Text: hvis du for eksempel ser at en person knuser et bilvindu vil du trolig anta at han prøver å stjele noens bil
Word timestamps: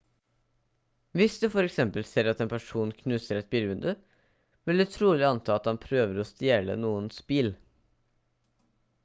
hvis 1.19 1.35
du 1.43 1.43
for 1.55 1.67
eksempel 1.67 2.07
ser 2.11 2.29
at 2.31 2.41
en 2.45 2.49
person 2.53 2.93
knuser 3.01 3.41
et 3.43 3.51
bilvindu 3.51 3.91
vil 4.71 4.83
du 4.85 4.87
trolig 4.95 5.29
anta 5.29 5.59
at 5.59 5.71
han 5.73 5.83
prøver 5.85 6.25
å 6.25 6.27
stjele 6.33 6.81
noens 6.87 7.23
bil 7.35 7.53